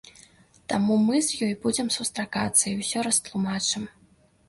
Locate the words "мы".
1.09-1.19